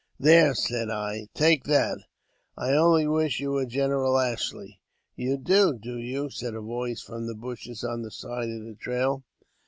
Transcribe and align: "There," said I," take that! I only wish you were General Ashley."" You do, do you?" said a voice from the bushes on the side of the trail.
"There," 0.19 0.55
said 0.55 0.89
I," 0.89 1.27
take 1.35 1.65
that! 1.65 1.99
I 2.57 2.71
only 2.71 3.05
wish 3.05 3.39
you 3.39 3.51
were 3.51 3.67
General 3.67 4.17
Ashley."" 4.17 4.79
You 5.15 5.37
do, 5.37 5.77
do 5.77 5.95
you?" 5.99 6.27
said 6.31 6.55
a 6.55 6.59
voice 6.61 7.03
from 7.03 7.27
the 7.27 7.35
bushes 7.35 7.83
on 7.83 8.01
the 8.01 8.09
side 8.09 8.49
of 8.49 8.65
the 8.65 8.73
trail. 8.73 9.23